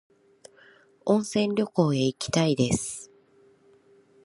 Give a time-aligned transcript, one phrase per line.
[1.05, 3.11] 温泉旅行へ行きたいです